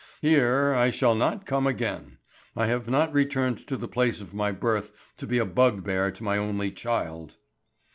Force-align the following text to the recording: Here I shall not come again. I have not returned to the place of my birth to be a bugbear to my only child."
Here 0.19 0.73
I 0.75 0.89
shall 0.89 1.13
not 1.13 1.45
come 1.45 1.67
again. 1.67 2.17
I 2.55 2.65
have 2.65 2.89
not 2.89 3.13
returned 3.13 3.59
to 3.67 3.77
the 3.77 3.87
place 3.87 4.19
of 4.19 4.33
my 4.33 4.51
birth 4.51 4.89
to 5.17 5.27
be 5.27 5.37
a 5.37 5.45
bugbear 5.45 6.09
to 6.09 6.23
my 6.23 6.39
only 6.39 6.71
child." 6.71 7.35